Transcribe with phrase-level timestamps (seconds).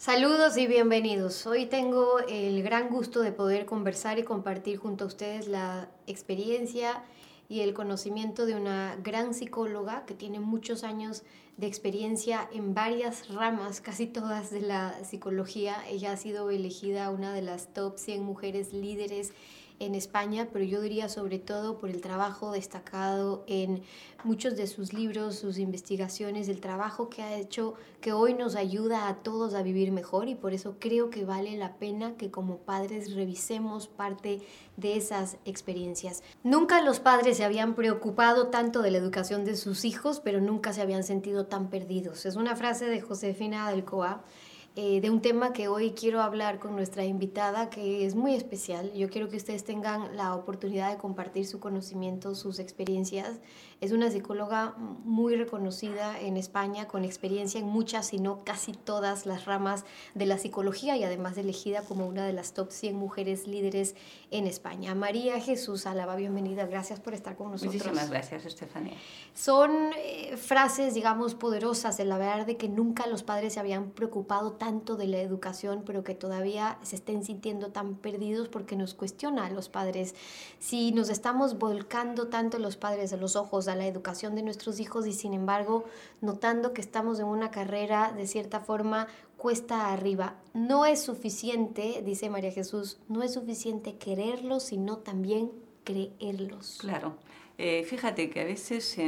[0.00, 1.46] Saludos y bienvenidos.
[1.46, 7.04] Hoy tengo el gran gusto de poder conversar y compartir junto a ustedes la experiencia
[7.50, 11.22] y el conocimiento de una gran psicóloga que tiene muchos años
[11.58, 15.76] de experiencia en varias ramas, casi todas de la psicología.
[15.86, 19.34] Ella ha sido elegida una de las top 100 mujeres líderes
[19.80, 23.82] en España, pero yo diría sobre todo por el trabajo destacado en
[24.24, 29.08] muchos de sus libros, sus investigaciones, el trabajo que ha hecho que hoy nos ayuda
[29.08, 32.58] a todos a vivir mejor y por eso creo que vale la pena que como
[32.58, 34.42] padres revisemos parte
[34.76, 36.22] de esas experiencias.
[36.44, 40.74] Nunca los padres se habían preocupado tanto de la educación de sus hijos, pero nunca
[40.74, 42.26] se habían sentido tan perdidos.
[42.26, 44.22] Es una frase de Josefina Alcoa
[44.76, 48.92] eh, de un tema que hoy quiero hablar con nuestra invitada, que es muy especial.
[48.94, 53.40] Yo quiero que ustedes tengan la oportunidad de compartir su conocimiento, sus experiencias.
[53.80, 59.26] Es una psicóloga muy reconocida en España, con experiencia en muchas, si no casi todas
[59.26, 63.48] las ramas de la psicología y además elegida como una de las top 100 mujeres
[63.48, 63.96] líderes
[64.30, 64.94] en España.
[64.94, 66.66] María Jesús Alaba, bienvenida.
[66.66, 67.74] Gracias por estar con nosotros.
[67.74, 68.94] Muchísimas gracias, Estefanía.
[69.34, 74.52] Son eh, frases, digamos, poderosas, la verdad de que nunca los padres se habían preocupado
[74.52, 79.46] tanto de la educación, pero que todavía se estén sintiendo tan perdidos porque nos cuestiona
[79.46, 80.14] a los padres.
[80.58, 84.78] Si nos estamos volcando tanto los padres de los ojos a la educación de nuestros
[84.78, 85.84] hijos y sin embargo
[86.20, 89.08] notando que estamos en una carrera de cierta forma
[89.40, 90.34] cuesta arriba.
[90.52, 95.50] No es suficiente, dice María Jesús, no es suficiente quererlos, sino también
[95.82, 96.76] creerlos.
[96.78, 97.16] Claro.
[97.56, 98.98] Eh, fíjate que a veces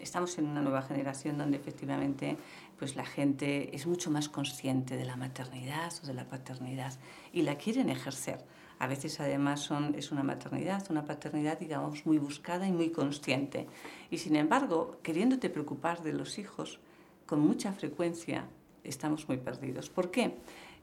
[0.00, 2.36] estamos en una nueva generación donde efectivamente
[2.76, 6.92] pues la gente es mucho más consciente de la maternidad o de la paternidad
[7.32, 8.44] y la quieren ejercer.
[8.80, 13.68] A veces además son, es una maternidad, una paternidad digamos muy buscada y muy consciente.
[14.10, 16.80] Y sin embargo, queriéndote preocupar de los hijos,
[17.24, 18.48] con mucha frecuencia
[18.88, 19.88] estamos muy perdidos.
[19.90, 20.34] ¿Por qué?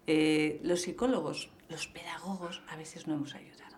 [0.07, 3.77] Eh, los psicólogos, los pedagogos a veces no hemos ayudado.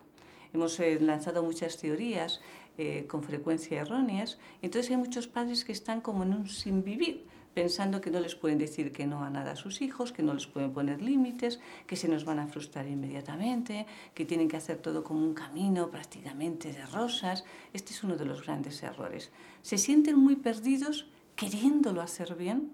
[0.52, 2.40] Hemos eh, lanzado muchas teorías
[2.78, 7.24] eh, con frecuencia erróneas, entonces hay muchos padres que están como en un sin vivir
[7.56, 10.34] pensando que no les pueden decir que no a nada a sus hijos, que no
[10.34, 14.76] les pueden poner límites, que se nos van a frustrar inmediatamente, que tienen que hacer
[14.76, 17.46] todo como un camino prácticamente de rosas.
[17.72, 19.30] Este es uno de los grandes errores.
[19.62, 22.72] Se sienten muy perdidos queriéndolo hacer bien.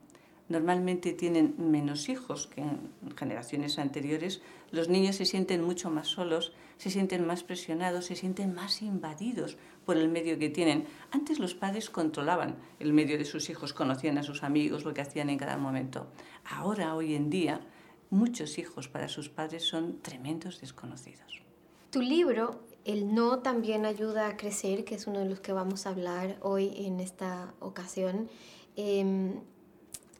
[0.48, 4.42] Normalmente tienen menos hijos que en generaciones anteriores.
[4.70, 9.56] Los niños se sienten mucho más solos, se sienten más presionados, se sienten más invadidos
[9.86, 10.86] por el medio que tienen.
[11.10, 15.00] Antes los padres controlaban el medio de sus hijos, conocían a sus amigos, lo que
[15.00, 16.08] hacían en cada momento.
[16.44, 17.60] Ahora, hoy en día,
[18.10, 21.42] muchos hijos para sus padres son tremendos desconocidos.
[21.90, 25.86] Tu libro, El no, también ayuda a crecer, que es uno de los que vamos
[25.86, 28.28] a hablar hoy en esta ocasión.
[28.76, 29.40] Em,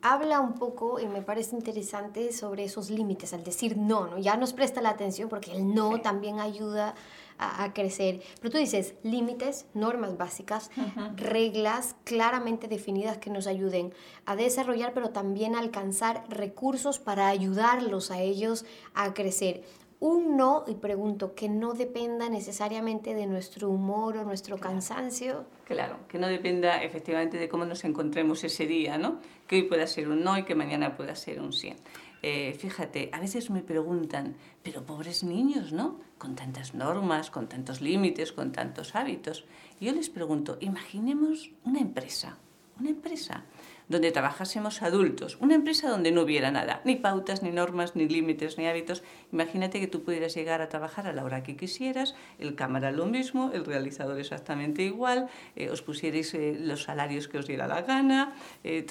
[0.02, 4.18] habla un poco, y me parece interesante, sobre esos límites, al decir no, ¿no?
[4.18, 6.94] Ya nos presta la atención porque el no también ayuda
[7.38, 8.22] a, crecer.
[8.40, 10.70] Pero tú dices límites, normas básicas,
[11.16, 13.92] reglas claramente definidas que nos ayuden
[14.26, 18.64] a desarrollar, pero también a alcanzar recursos para ayudarlos a ellos
[18.94, 19.64] a crecer
[20.02, 25.44] un no, y pregunto, que no dependa necesariamente de nuestro humor o nuestro cansancio.
[25.64, 29.20] Claro, que no dependa efectivamente de cómo nos encontremos ese día, ¿no?
[29.46, 31.72] Que hoy pueda ser un no y que mañana pueda ser un sí.
[32.20, 34.34] Eh, fíjate, a veces me preguntan,
[34.64, 36.00] pero pobres niños, ¿no?
[36.18, 39.44] Con tantas normas, con tantos límites, con tantos hábitos.
[39.78, 42.38] Y yo les pregunto, imaginemos una empresa,
[42.80, 43.44] una empresa
[43.88, 48.58] donde trabajásemos adultos, una empresa donde no hubiera nada, ni pautas, ni normas, ni límites,
[48.58, 49.02] ni hábitos.
[49.32, 53.06] Imagínate que tú pudieras llegar a trabajar a la hora que quisieras, el cámara lo
[53.06, 57.82] mismo, el realizador exactamente igual, eh, os pusierais eh, los salarios que os diera la
[57.82, 58.34] gana,
[58.64, 58.86] eh,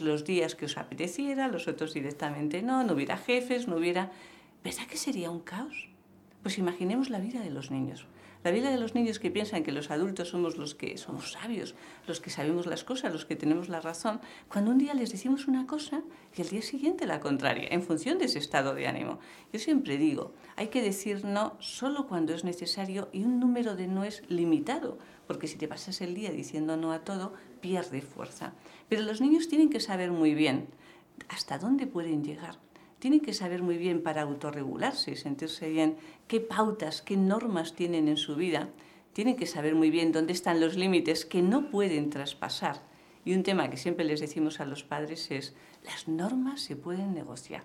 [0.00, 4.10] los días que os apeteciera, los otros directamente no, no hubiera jefes, no hubiera...
[4.62, 5.88] ¿Verdad que sería un caos?
[6.42, 8.06] Pues imaginemos la vida de los niños.
[8.42, 11.74] La vida de los niños que piensan que los adultos somos los que somos sabios,
[12.06, 15.46] los que sabemos las cosas, los que tenemos la razón, cuando un día les decimos
[15.46, 16.02] una cosa
[16.34, 19.18] y el día siguiente la contraria, en función de ese estado de ánimo.
[19.52, 23.88] Yo siempre digo, hay que decir no solo cuando es necesario y un número de
[23.88, 24.96] no es limitado,
[25.26, 28.54] porque si te pasas el día diciendo no a todo, pierde fuerza.
[28.88, 30.68] Pero los niños tienen que saber muy bien
[31.28, 32.58] hasta dónde pueden llegar
[33.00, 35.96] tienen que saber muy bien para autorregularse y sentirse bien
[36.28, 38.68] qué pautas, qué normas tienen en su vida.
[39.14, 42.82] Tienen que saber muy bien dónde están los límites que no pueden traspasar.
[43.24, 47.14] Y un tema que siempre les decimos a los padres es, las normas se pueden
[47.14, 47.64] negociar,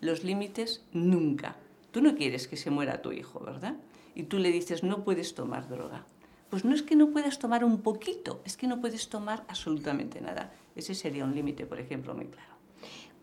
[0.00, 1.56] los límites nunca.
[1.92, 3.76] Tú no quieres que se muera tu hijo, ¿verdad?
[4.16, 6.04] Y tú le dices, no puedes tomar droga.
[6.50, 10.20] Pues no es que no puedas tomar un poquito, es que no puedes tomar absolutamente
[10.20, 10.52] nada.
[10.74, 12.53] Ese sería un límite, por ejemplo, muy claro.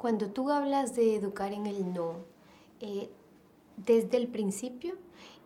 [0.02, 2.26] Cuando tú hablas de educar en el no,
[2.80, 3.12] eh,
[3.78, 4.96] desde el principio,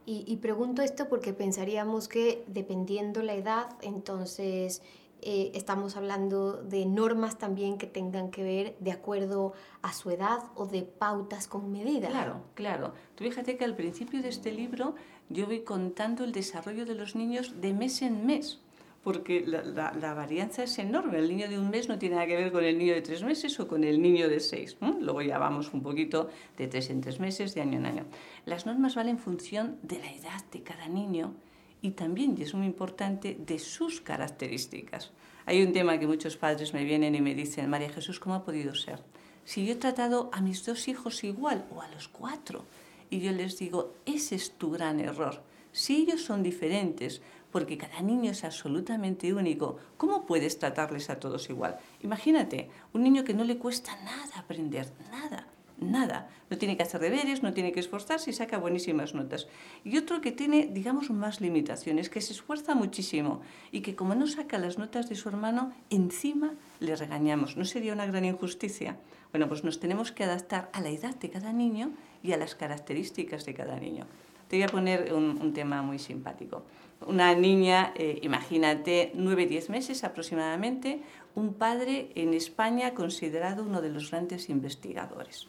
[0.06, 4.82] y, pregunto esto porque pensaríamos que dependiendo la edad, entonces
[5.22, 10.40] eh, estamos hablando de normas también que tengan que ver de acuerdo a su edad
[10.56, 12.08] o de pautas con medida.
[12.08, 12.94] Claro, claro.
[13.16, 14.96] Tú fíjate que al principio de este libro
[15.28, 18.62] yo voy contando el desarrollo de los niños de mes en mes
[19.06, 21.20] porque la, la, varianza es enorme.
[21.20, 23.22] El niño de un mes no tiene nada que ver con el niño de tres
[23.22, 24.78] meses o con el niño de seis.
[24.82, 28.06] Luego ya vamos un poquito de tres en tres meses, de año en año.
[28.48, 31.36] Las normas valen en función de la edad de cada niño
[31.84, 35.12] y también, y es muy importante, de sus características.
[35.46, 38.44] Hay un tema que muchos padres me vienen y me dicen, María Jesús, ¿cómo ha
[38.44, 39.04] podido ser?
[39.44, 42.66] Si yo he tratado a mis dos hijos igual o a los cuatro,
[43.12, 45.44] y yo les digo, ese es tu gran error.
[45.72, 47.22] Si ellos son diferentes,
[47.56, 49.78] porque cada niño es absolutamente único.
[49.96, 51.78] ¿Cómo puedes tratarles a todos igual?
[52.04, 55.48] Imagínate, un niño que no le cuesta nada aprender, nada,
[55.78, 56.28] nada.
[56.50, 59.48] No tiene que hacer deberes, no tiene que esforzarse y saca buenísimas notas.
[59.86, 63.40] Y otro que tiene, digamos, más limitaciones, que se esfuerza muchísimo
[63.72, 67.56] y que como no saca las notas de su hermano, encima le regañamos.
[67.56, 68.98] ¿No sería una gran injusticia?
[69.32, 72.54] Bueno, pues nos tenemos que adaptar a la edad de cada niño y a las
[72.54, 74.08] características de cada niño.
[74.48, 76.64] Te voy a poner un, un tema muy simpático
[77.06, 81.02] una niña, eh, imagínate, 9-10 meses aproximadamente,
[81.36, 85.48] un padre en España considerado uno de los grandes investigadores.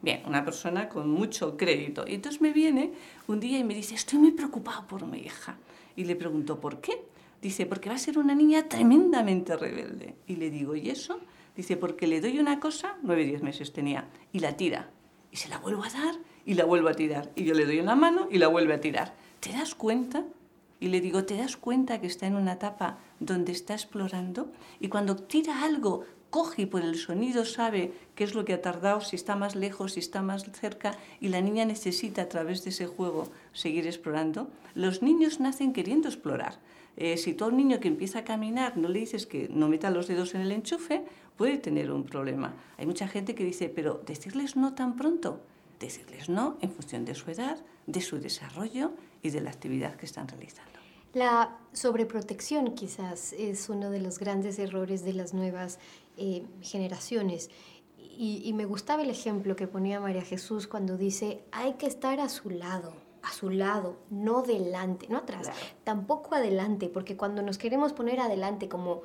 [0.00, 2.04] Bien, una persona con mucho crédito.
[2.06, 2.92] Y entonces me viene
[3.26, 5.56] un día y me dice, estoy muy preocupado por mi hija.
[5.96, 7.04] Y le pregunto, ¿por qué?
[7.42, 10.14] Dice, porque va a ser una niña tremendamente rebelde.
[10.26, 11.18] Y le digo, ¿y eso?
[11.56, 14.90] Dice, porque le doy una cosa, 9-10 meses tenía, y la tira.
[15.32, 16.14] Y se la vuelvo a dar
[16.46, 17.30] y la vuelvo a tirar.
[17.34, 19.14] Y yo le doy una mano y la vuelve a tirar.
[19.40, 20.24] ¿Te das cuenta
[20.80, 24.48] y le digo, ¿te das cuenta que está en una etapa donde está explorando?
[24.80, 29.00] Y cuando tira algo, coge por el sonido sabe qué es lo que ha tardado,
[29.00, 32.70] si está más lejos, si está más cerca, y la niña necesita a través de
[32.70, 34.48] ese juego seguir explorando.
[34.74, 36.58] Los niños nacen queriendo explorar.
[36.96, 39.68] Eh, si tú a un niño que empieza a caminar no le dices que no
[39.68, 41.04] meta los dedos en el enchufe,
[41.36, 42.54] puede tener un problema.
[42.78, 45.40] Hay mucha gente que dice, pero decirles no tan pronto,
[45.78, 48.92] decirles no en función de su edad, de su desarrollo
[49.22, 50.74] y de la actividad que están realizando.
[51.14, 55.78] La sobreprotección quizás es uno de los grandes errores de las nuevas
[56.16, 57.50] eh, generaciones.
[58.16, 62.28] Y, me gustaba el ejemplo que ponía María Jesús cuando dice, hay que estar a
[62.28, 65.50] su lado, a su lado, no delante, no atrás,
[65.82, 69.02] tampoco adelante, porque cuando nos queremos poner adelante como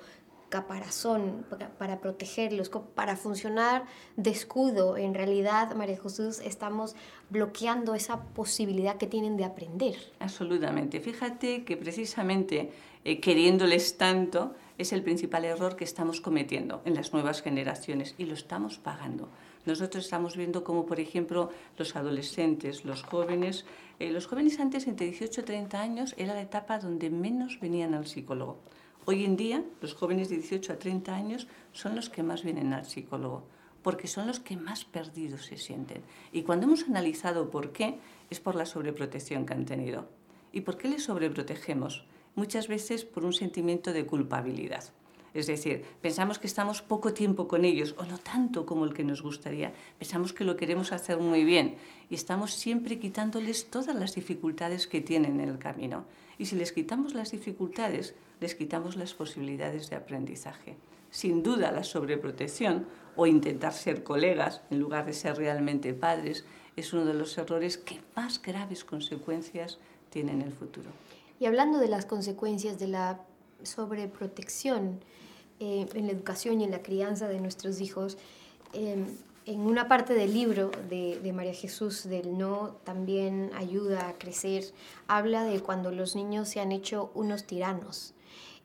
[0.49, 1.45] caparazón
[1.77, 3.85] para, protegerlos, para funcionar
[4.17, 4.97] de escudo.
[4.97, 6.95] En realidad, María Jesús, estamos
[7.29, 9.95] bloqueando esa posibilidad que tienen de aprender.
[10.19, 10.99] Absolutamente.
[10.99, 12.71] Fíjate que precisamente
[13.05, 18.25] eh, queriéndoles tanto es el principal error que estamos cometiendo en las nuevas generaciones y
[18.25, 19.29] lo estamos pagando.
[19.65, 23.65] Nosotros estamos viendo cómo, por ejemplo, los adolescentes, los jóvenes,
[23.99, 27.93] eh, los jóvenes antes entre 18 y 30 años era la etapa donde menos venían
[27.93, 28.59] al psicólogo.
[29.11, 32.73] Hoy en día, los jóvenes de 18 a 30 años son los que más vienen
[32.73, 33.41] al psicólogo,
[33.81, 36.03] porque son los que más perdidos se sienten.
[36.31, 37.97] Y cuando hemos analizado por qué,
[38.29, 40.07] es por la sobreprotección que han tenido.
[40.51, 42.05] ¿Y por qué les sobreprotegemos?
[42.35, 44.83] Muchas veces por un sentimiento de culpabilidad.
[45.33, 49.03] Es decir, pensamos que estamos poco tiempo con ellos o no tanto como el que
[49.03, 49.73] nos gustaría.
[49.97, 51.75] Pensamos que lo queremos hacer muy bien
[52.09, 56.05] y estamos siempre quitándoles todas las dificultades que tienen en el camino.
[56.37, 60.77] Y si les quitamos las dificultades, les quitamos las posibilidades de aprendizaje.
[61.11, 66.45] Sin duda, la sobreprotección o intentar ser colegas en lugar de ser realmente padres
[66.75, 70.89] es uno de los errores que más graves consecuencias tiene en el futuro.
[71.39, 73.21] Y hablando de las consecuencias de la
[73.63, 74.99] sobreprotección
[75.59, 78.17] eh, en la educación y en la crianza de nuestros hijos,
[78.73, 79.07] em,
[79.45, 84.63] en una parte del libro de, María Jesús del no también ayuda a crecer,
[85.07, 88.13] habla de cuando los niños se han hecho unos tiranos.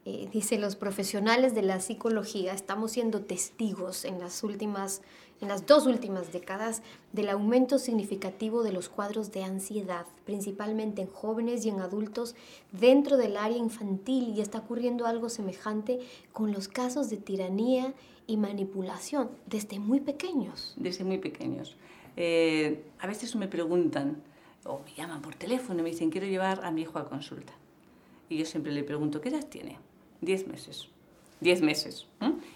[0.06, 5.00] Eh, dice, los profesionales de la psicología estamos siendo testigos en las últimas
[5.40, 6.82] en las dos últimas décadas
[7.12, 12.34] del aumento significativo de los cuadros de ansiedad, principalmente en jóvenes y en adultos
[12.72, 16.00] dentro del área infantil y está ocurriendo algo semejante
[16.32, 17.94] con los casos de tiranía
[18.26, 20.74] y manipulación desde muy pequeños.
[20.76, 21.76] Desde muy pequeños.
[22.16, 24.22] Eh, a veces me preguntan
[24.64, 27.52] o me llaman por teléfono y me dicen quiero llevar a mi hijo a consulta.
[28.30, 29.78] Y yo siempre le pregunto, ¿qué edad tiene?
[30.24, 30.88] Diez meses.
[31.40, 32.06] Diez meses.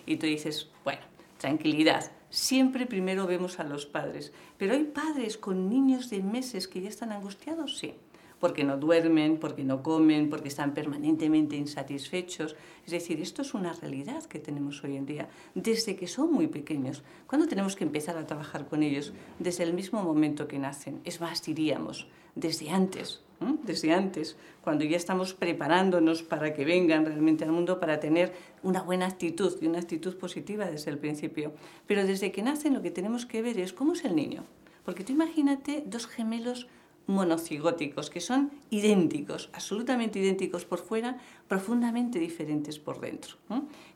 [0.06, 1.02] Y tú dices, bueno,
[1.36, 4.32] tranquilidad, siempre primero vemos a los padres.
[4.56, 7.94] Pero hay padres con niños de meses que ya están angustiados, sí,
[8.40, 12.56] porque no duermen, porque no comen, porque están permanentemente insatisfechos.
[12.84, 16.46] Es decir, esto es una realidad que tenemos hoy en día, desde que son muy
[16.46, 17.02] pequeños.
[17.26, 19.12] ¿Cuándo tenemos que empezar a trabajar con ellos?
[19.38, 21.00] Desde el mismo momento que nacen.
[21.04, 23.20] Es más, diríamos, desde antes,
[23.64, 28.82] desde antes, cuando ya estamos preparándonos para que vengan realmente al mundo, para tener una
[28.82, 31.52] buena actitud y una actitud positiva desde el principio.
[31.86, 34.44] Pero desde que nacen lo que tenemos que ver es cómo es el niño.
[34.84, 36.66] Porque tú imagínate dos gemelos
[37.08, 43.34] monocigóticos que son idénticos, absolutamente idénticos por fuera, profundamente diferentes por dentro.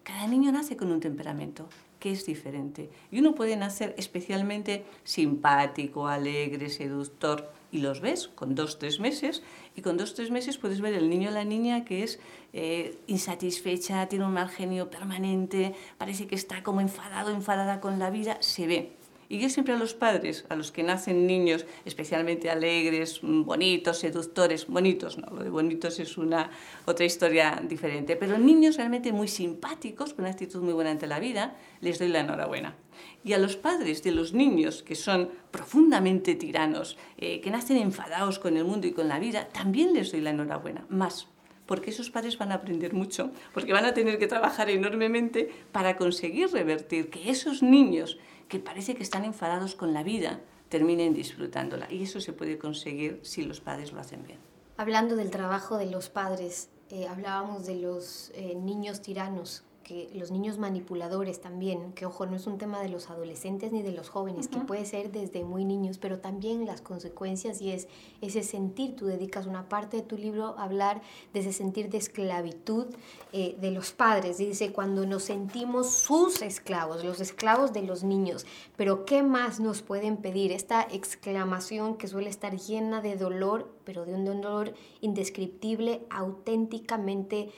[0.02, 1.68] Cada niño nace con un temperamento
[2.00, 8.54] que es diferente y uno puede nacer especialmente simpático, alegre, seductor, y los ves con
[8.54, 9.42] dos, tres meses,
[9.74, 12.20] y con dos, tres meses puedes ver el niño o la niña que es
[12.52, 18.10] eh, insatisfecha, tiene un mal genio permanente, parece que está como enfadado, enfadada con la
[18.10, 18.92] vida, se ve.
[19.32, 24.66] Y yo siempre a los padres, a los que nacen niños especialmente alegres, bonitos, seductores,
[24.66, 26.50] bonitos, no, lo de bonitos es una
[26.84, 31.18] otra historia diferente, pero niños realmente muy simpáticos, con una actitud muy buena ante la
[31.18, 32.76] vida, les doy la enhorabuena.
[33.24, 38.38] Y a los padres de los niños que son profundamente tiranos, eh, que nacen enfadados
[38.38, 41.28] con el mundo y con la vida, también les doy la enhorabuena, más
[41.64, 45.96] porque esos padres van a aprender mucho, porque van a tener que trabajar enormemente para
[45.96, 48.18] conseguir revertir que esos niños
[48.52, 51.90] que parece que están enfadados con la vida, terminen disfrutándola.
[51.90, 54.38] Y eso se puede conseguir si los padres lo hacen bien.
[54.76, 60.30] Hablando del trabajo de los padres, eh, hablábamos de los eh, niños tiranos que los
[60.30, 64.08] niños manipuladores también, que ojo, no es un tema de los adolescentes ni de los
[64.08, 67.88] jóvenes, que puede ser desde muy niños, pero también las consecuencias y es
[68.20, 71.98] ese sentir, tú dedicas una parte de tu libro a hablar de ese sentir de
[71.98, 72.86] esclavitud
[73.32, 78.46] eh, de los padres, dice, cuando nos sentimos sus esclavos, los esclavos de los niños,
[78.76, 80.52] pero ¿qué más nos pueden pedir?
[80.52, 87.50] Esta exclamación que suele estar llena de dolor, pero de un dolor indescriptible, auténticamente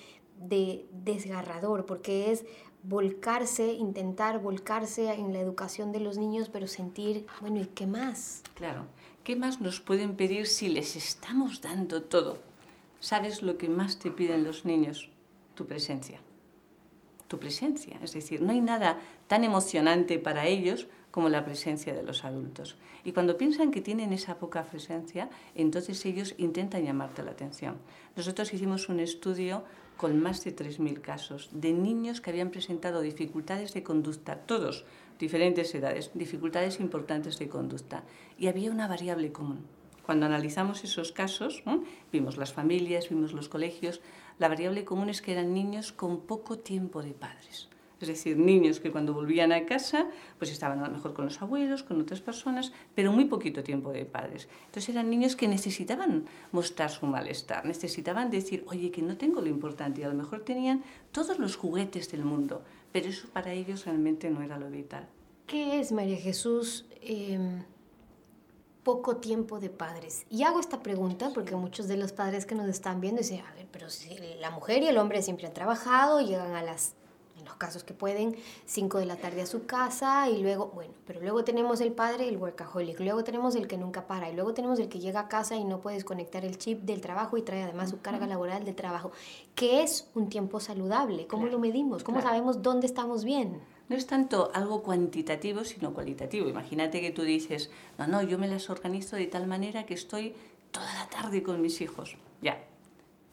[0.48, 2.44] de desgarrador, porque es
[2.82, 8.42] volcarse, intentar volcarse en la educación de los niños, pero sentir, bueno, ¿y qué más?
[8.54, 8.84] Claro,
[9.24, 12.38] ¿qué más nos pueden pedir si les estamos dando todo?
[13.00, 15.10] ¿Sabes lo que más te piden los niños?
[15.54, 16.20] Tu presencia.
[17.28, 17.98] Tu presencia.
[18.02, 18.98] Es decir, no hay nada
[19.28, 22.76] tan emocionante para ellos como la presencia de los adultos.
[23.04, 27.76] Y cuando piensan que tienen esa poca presencia, entonces ellos intentan llamarte la atención.
[28.16, 29.64] Nosotros hicimos un estudio
[29.96, 34.84] con más de 3.000 casos de niños que habían presentado dificultades de conducta, todos,
[35.18, 38.04] diferentes edades, dificultades importantes de conducta.
[38.38, 39.64] Y había una variable común.
[40.04, 41.62] Cuando analizamos esos casos,
[42.12, 44.00] vimos las familias, vimos los colegios,
[44.38, 47.68] la variable común es que eran niños con poco tiempo de padres.
[48.00, 50.06] Es decir, niños que cuando volvían a casa,
[50.38, 53.92] pues estaban a lo mejor con los abuelos, con otras personas, pero muy poquito tiempo
[53.92, 54.48] de padres.
[54.66, 59.48] Entonces eran niños que necesitaban mostrar su malestar, necesitaban decir, oye, que no tengo lo
[59.48, 60.82] importante, y a lo mejor tenían
[61.12, 65.08] todos los juguetes del mundo, pero eso para ellos realmente no era lo vital.
[65.46, 66.86] ¿Qué es, María Jesús?
[67.02, 67.62] Em,
[68.82, 70.26] poco tiempo de padres.
[70.30, 73.54] Y hago esta pregunta porque muchos de los padres que nos están viendo dicen, a
[73.54, 76.94] ver, pero si la mujer y el hombre siempre han trabajado, llegan a las
[77.44, 78.36] los casos que pueden,
[78.66, 82.28] 5 de la tarde a su casa y luego, bueno, pero luego tenemos el padre,
[82.28, 85.28] el workaholic, luego tenemos el que nunca para y luego tenemos el que llega a
[85.28, 88.64] casa y no puede desconectar el chip del trabajo y trae además su carga laboral
[88.64, 89.12] de trabajo.
[89.54, 91.26] ¿Qué es un tiempo saludable?
[91.26, 92.04] ¿Cómo lo medimos?
[92.04, 93.60] ¿Cómo sabemos dónde estamos bien?
[93.88, 96.48] No es tanto algo cuantitativo, sino cualitativo.
[96.48, 100.34] Imagínate que tú dices, no, no, yo me las organizo de tal manera que estoy
[100.70, 102.16] toda la tarde con mis hijos.
[102.40, 102.58] Ya,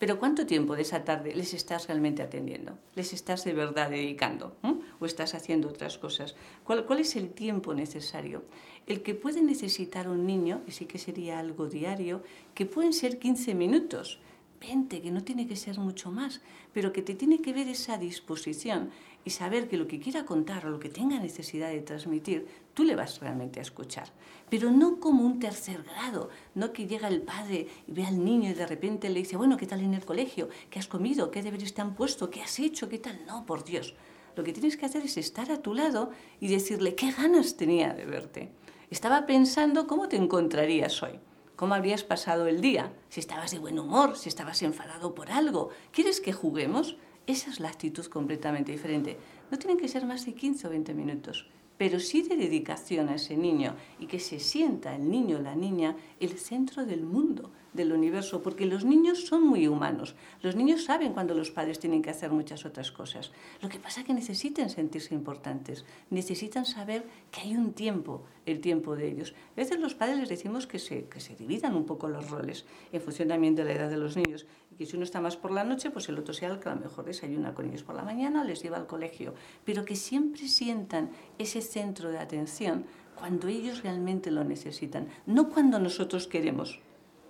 [0.01, 2.75] pero ¿cuánto tiempo de esa tarde les estás realmente atendiendo?
[2.95, 4.55] ¿Les estás de verdad dedicando?
[4.99, 6.33] ¿O estás haciendo otras cosas?
[6.63, 8.43] ¿Cuál, ¿Cuál, es el tiempo necesario?
[8.87, 12.23] El que puede necesitar un niño, y sí que sería algo diario,
[12.55, 14.17] que pueden ser 15 minutos,
[14.61, 16.39] que no tiene que ser mucho más,
[16.71, 18.91] pero que te tiene que ver esa disposición
[19.25, 22.83] y saber que lo que quiera contar o lo que tenga necesidad de transmitir, tú
[22.83, 24.09] le vas realmente a escuchar.
[24.49, 28.51] Pero no como un tercer grado, no que llega el padre y ve al niño
[28.51, 30.49] y de repente le dice, bueno, ¿qué tal en el colegio?
[30.69, 31.31] ¿Qué has comido?
[31.31, 32.29] ¿Qué deberes te han puesto?
[32.29, 32.87] ¿Qué has hecho?
[32.87, 33.19] ¿Qué tal?
[33.25, 33.95] No, por Dios.
[34.35, 37.93] Lo que tienes que hacer es estar a tu lado y decirle qué ganas tenía
[37.93, 38.51] de verte.
[38.89, 41.19] Estaba pensando cómo te encontrarías hoy
[41.61, 45.69] cómo habrías pasado el día, si estabas de buen humor, si estabas enfadado por algo.
[45.91, 46.97] ¿Quieres que juguemos?
[47.27, 49.19] Esa es la actitud completamente diferente.
[49.51, 51.45] No tienen que ser más de 15 o 20 minutos,
[51.77, 55.53] pero sí de dedicación a ese niño y que se sienta el niño o la
[55.53, 60.15] niña el centro del mundo, del universo, porque los niños son muy humanos.
[60.41, 63.31] Los niños saben cuando los padres tienen que hacer muchas otras cosas.
[63.61, 68.59] Lo que pasa es que necesitan sentirse importantes, necesitan saber que hay un tiempo, el
[68.59, 69.33] tiempo de ellos.
[69.53, 72.65] A veces los padres les decimos que se, que se dividan un poco los roles
[72.91, 74.45] en función también de la edad de los niños.
[74.71, 76.69] Y que si uno está más por la noche, pues el otro sea el que
[76.69, 79.33] a lo mejor desayuna con ellos por la mañana, les lleva al colegio.
[79.65, 82.85] Pero que siempre sientan ese centro de atención
[83.15, 86.79] cuando ellos realmente lo necesitan, no cuando nosotros queremos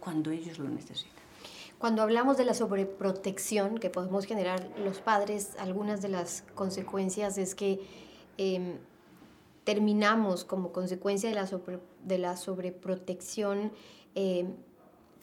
[0.01, 1.22] cuando ellos lo necesitan.
[1.79, 7.55] Cuando hablamos de la sobreprotección que podemos generar los padres, algunas de las consecuencias es
[7.55, 7.79] que
[8.38, 8.77] em,
[9.63, 11.50] terminamos como consecuencia de la,
[12.03, 13.72] de la sobreprotección
[14.13, 14.53] em,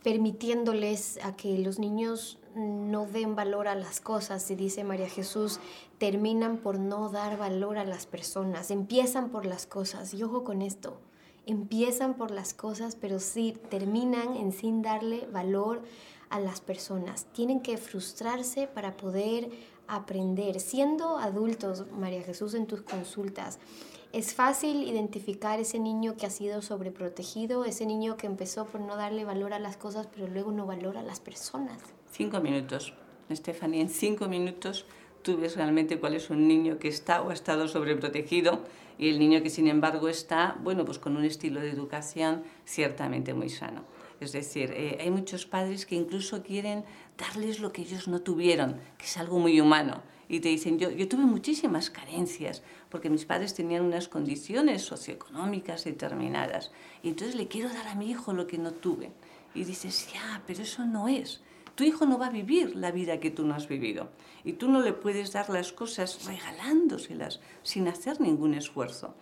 [0.02, 5.60] permitiéndoles a que los niños no den valor a las cosas, y dice María Jesús,
[5.98, 10.62] terminan por no dar valor a las personas, empiezan por las cosas, y ojo con
[10.62, 10.98] esto,
[11.48, 15.82] empiezan por las cosas, pero sí terminan en sin darle valor
[16.28, 17.26] a las personas.
[17.32, 19.48] Tienen que frustrarse para poder
[19.88, 20.60] aprender.
[20.60, 23.58] Siendo adultos, María Jesús, en tus consultas,
[24.12, 28.96] es fácil identificar ese niño que ha sido sobreprotegido, ese niño que empezó por no
[28.96, 31.78] darle valor a las cosas, pero luego no valora a las personas.
[32.10, 32.92] Cinco minutos,
[33.30, 34.86] Stephanie, en cinco minutos
[35.22, 38.60] tú ves realmente cuál es un niño que está o ha estado sobreprotegido
[38.98, 43.32] y el niño que sin embargo está, bueno, pues con un estilo de educación ciertamente
[43.32, 43.84] muy sano.
[44.20, 46.84] Es decir, eh, hay muchos padres que incluso quieren
[47.16, 50.02] darles lo que ellos no tuvieron, que es algo muy humano.
[50.28, 55.84] Y te dicen, yo, yo tuve muchísimas carencias, porque mis padres tenían unas condiciones socioeconómicas
[55.84, 56.72] determinadas.
[57.02, 59.12] Y entonces le quiero dar a mi hijo lo que no tuve.
[59.54, 61.40] Y dices, ya, pero eso no es.
[61.78, 64.08] Tu hijo no va a vivir la vida que tú no has vivido
[64.42, 69.14] y tú no le puedes dar las cosas regalándoselas sin hacer ningún esfuerzo.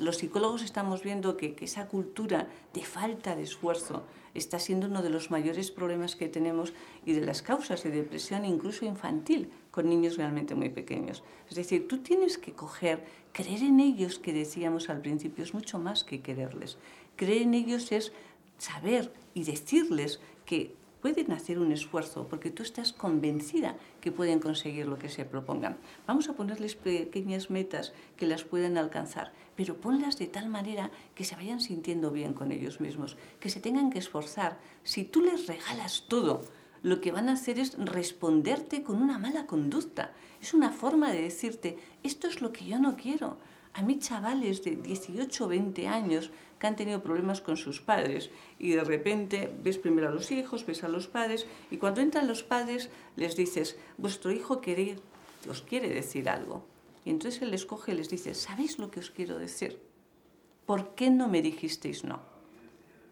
[0.00, 4.02] Los psicólogos estamos viendo que, esa cultura de falta de esfuerzo
[4.34, 6.72] está siendo uno de los mayores problemas que tenemos
[7.06, 11.22] y de las causas de depresión incluso infantil con niños realmente muy pequeños.
[11.48, 15.78] Es decir, tú tienes que coger, creer en ellos, que decíamos al principio, es mucho
[15.78, 16.76] más que quererles.
[17.14, 18.12] Creer en ellos es
[18.58, 24.86] saber y decirles que pueden hacer un esfuerzo porque tú estás convencida que pueden conseguir
[24.86, 25.78] lo que se propongan.
[26.06, 31.24] Vamos a ponerles pequeñas metas que las puedan alcanzar, pero ponlas de tal manera que
[31.24, 34.58] se vayan sintiendo bien con ellos mismos, que se tengan que esforzar.
[34.84, 36.42] Si tú les regalas todo,
[36.82, 40.12] lo que van a hacer es responderte con una mala conducta.
[40.40, 43.36] Es una forma de decirte, esto es lo que yo no quiero.
[43.72, 48.30] A mí chavales de 18 o 20 años que han tenido problemas con sus padres
[48.58, 52.28] y de repente ves primero a los hijos, ves a los padres y cuando entran
[52.28, 54.96] los padres les dices, vuestro hijo quiere,
[55.48, 56.64] os quiere decir algo.
[57.04, 59.80] Y entonces él les coge y les dice, ¿sabéis lo que os quiero decir?
[60.66, 62.20] ¿Por qué no me dijisteis no?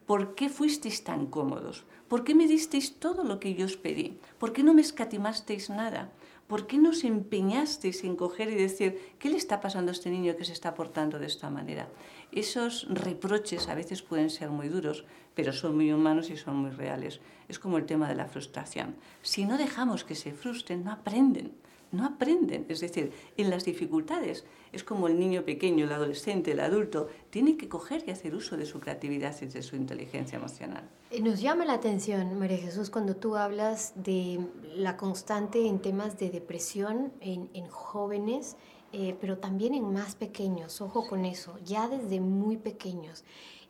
[0.06, 1.84] ¿Por qué fuisteis tan cómodos?
[2.08, 4.18] ¿Por qué me disteis todo lo que yo os pedí?
[4.38, 6.12] ¿Por qué no me escatimasteis nada?
[6.48, 10.10] ¿Por qué no os empeñasteis en coger y decir, ¿qué le está pasando a este
[10.10, 11.88] niño que se está portando de esta manera?
[12.32, 16.70] Esos reproches a veces pueden ser muy duros, pero son muy humanos y son muy
[16.70, 17.20] reales.
[17.48, 18.96] Es como el tema de la frustración.
[19.22, 21.52] Si no dejamos que se frustren, no aprenden
[21.92, 22.66] no aprenden.
[22.68, 27.56] Es decir, en las dificultades es como el niño pequeño, el adolescente, el adulto, tiene
[27.56, 30.88] que coger y hacer uso de su creatividad y de su inteligencia emocional.
[31.10, 34.40] Eh, nos llama la atención, María Jesús, cuando tú hablas de
[34.76, 38.56] la constante en temas de depresión en, jóvenes,
[38.92, 43.24] eh, pero también en más pequeños, ojo con eso, ya desde muy pequeños.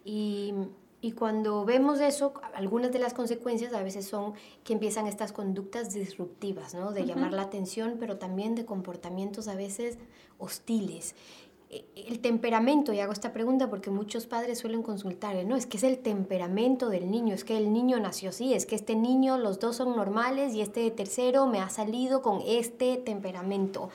[0.04, 0.54] Y
[1.00, 4.32] y cuando vemos eso, algunas de las consecuencias a veces son
[4.64, 6.90] que empiezan estas conductas disruptivas, ¿no?
[6.90, 9.96] De llamar la atención, pero también de comportamientos a veces
[10.38, 11.14] hostiles.
[11.70, 15.54] E, el temperamento, y hago esta pregunta porque muchos padres suelen consultar, ¿no?
[15.54, 18.74] Es que es el temperamento del niño, es que el niño nació así, es que
[18.74, 23.90] este niño, los dos son normales y este tercero me ha salido con este temperamento.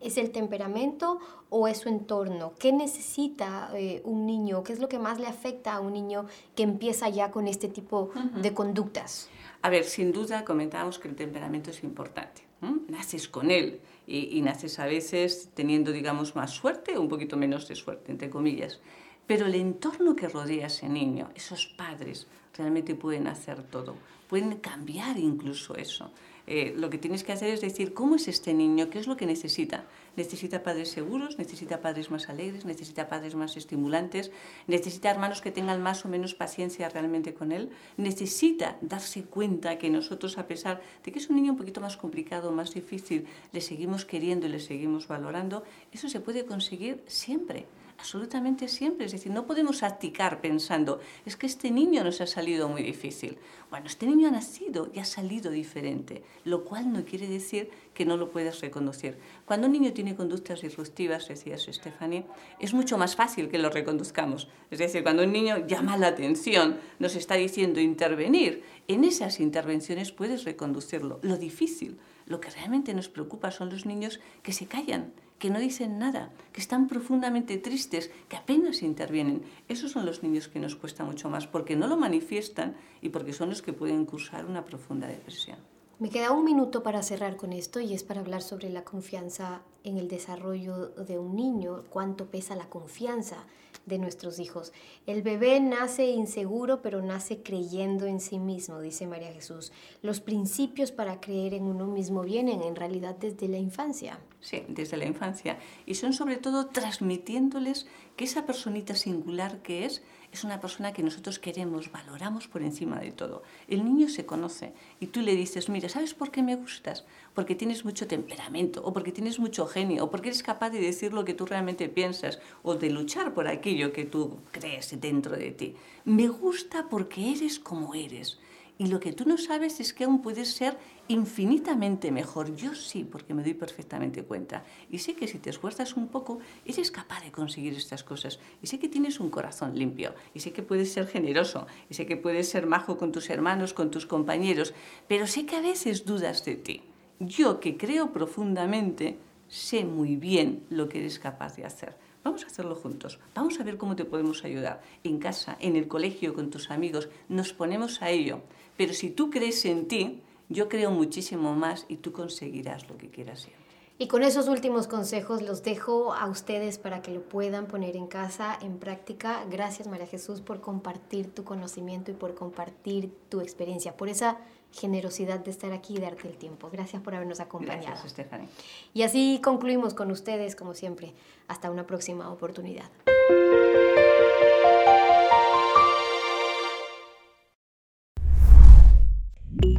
[0.00, 1.18] ¿Es el temperamento
[1.50, 2.52] o es su entorno?
[2.58, 4.62] ¿Qué necesita eh, un niño?
[4.62, 7.68] ¿Qué es lo que más le afecta a un niño que empieza ya con este
[7.68, 9.28] tipo de conductas?
[9.62, 12.42] A ver, sin duda comentábamos que el temperamento es importante.
[12.88, 17.36] Naces con él y, y, naces a veces teniendo, digamos, más suerte o un poquito
[17.36, 18.80] menos de suerte, entre comillas.
[19.28, 23.96] Pero el entorno que rodea a ese niño, esos padres, realmente pueden hacer todo.
[24.28, 26.10] Pueden cambiar incluso eso.
[26.50, 28.88] Eh, lo que tienes que hacer es decir, ¿cómo es este niño?
[28.88, 29.84] ¿Qué es lo que necesita?
[30.16, 31.38] ¿Necesita padres seguros?
[31.38, 32.64] ¿Necesita padres más alegres?
[32.64, 34.30] ¿Necesita padres más estimulantes?
[34.66, 37.68] ¿Necesita hermanos que tengan más o menos paciencia realmente con él?
[37.98, 41.98] ¿Necesita darse cuenta que nosotros, a pesar de que es un niño un poquito más
[41.98, 45.64] complicado, más difícil, le seguimos queriendo y le seguimos valorando?
[45.92, 47.66] Eso se puede conseguir siempre
[47.98, 49.06] absolutamente siempre.
[49.06, 53.38] Es decir, no podemos aticar pensando, es que este niño nos ha salido muy difícil.
[53.70, 58.06] Bueno, este niño ha nacido y ha salido diferente, lo cual no quiere decir que
[58.06, 59.18] no lo puedas reconocer.
[59.44, 62.24] Cuando un niño tiene conductas disruptivas, decías Stephanie,
[62.60, 64.48] es mucho más fácil que lo reconduzcamos.
[64.70, 70.12] Es decir, cuando un niño llama la atención, nos está diciendo intervenir, en esas intervenciones
[70.12, 71.18] puedes reconducirlo.
[71.22, 75.58] Lo difícil, lo que realmente nos preocupa son los niños que se callan, que no
[75.60, 79.42] dicen nada, que están profundamente tristes, que apenas intervienen.
[79.68, 83.32] Esos son los niños que nos cuesta mucho más porque no lo manifiestan y porque
[83.32, 85.58] son los que pueden cursar una profunda depresión.
[86.00, 89.62] Me queda un minuto para cerrar con esto y es para hablar sobre la confianza
[89.82, 93.46] en el desarrollo de un niño, cuánto pesa la confianza
[93.84, 94.72] de nuestros hijos.
[95.06, 99.72] El bebé nace inseguro, pero nace creyendo en sí mismo, dice María Jesús.
[100.00, 104.20] Los principios para creer en uno mismo vienen en realidad desde la infancia.
[104.40, 105.58] Sí, desde la infancia.
[105.84, 111.02] Y son sobre todo transmitiéndoles que esa personita singular que es, es una persona que
[111.02, 113.42] nosotros queremos, valoramos por encima de todo.
[113.66, 117.04] El niño se conoce y tú le dices, mira, ¿sabes por qué me gustas?
[117.34, 121.12] Porque tienes mucho temperamento, o porque tienes mucho genio, o porque eres capaz de decir
[121.12, 125.50] lo que tú realmente piensas, o de luchar por aquello que tú crees dentro de
[125.50, 125.76] ti.
[126.04, 128.38] Me gusta porque eres como eres.
[128.78, 132.54] Y lo que tú no sabes es que aún puedes ser infinitamente mejor.
[132.54, 134.62] Yo sí, porque me doy perfectamente cuenta.
[134.88, 138.38] Y sé que si te esfuerzas un poco, eres capaz de conseguir estas cosas.
[138.62, 140.14] Y sé que tienes un corazón limpio.
[140.32, 141.66] Y sé que puedes ser generoso.
[141.90, 144.72] Y sé que puedes ser majo con tus hermanos, con tus compañeros.
[145.08, 146.82] Pero sé que a veces dudas de ti.
[147.18, 151.96] Yo que creo profundamente, sé muy bien lo que eres capaz de hacer.
[152.28, 153.18] Vamos a hacerlo juntos.
[153.34, 154.82] Vamos a ver cómo te podemos ayudar.
[155.02, 157.08] En casa, en el colegio, con tus amigos.
[157.30, 158.42] Nos ponemos a ello.
[158.76, 163.08] Pero si tú crees en ti, yo creo muchísimo más y tú conseguirás lo que
[163.08, 163.64] quieras siempre.
[163.96, 168.08] Y con esos últimos consejos los dejo a ustedes para que lo puedan poner en
[168.08, 169.46] casa, en práctica.
[169.50, 174.36] Gracias María Jesús por compartir tu conocimiento y por compartir tu experiencia, por esa
[174.72, 176.70] generosidad de estar aquí y darte el tiempo.
[176.70, 177.86] Gracias por habernos acompañado.
[177.86, 178.48] Gracias, Stephanie.
[178.94, 181.14] Y así concluimos con ustedes, como siempre.
[181.48, 182.90] Hasta una próxima oportunidad.